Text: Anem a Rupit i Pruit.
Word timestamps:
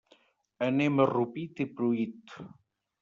Anem 0.67 0.97
a 1.03 1.07
Rupit 1.11 1.63
i 1.67 1.71
Pruit. 1.77 2.39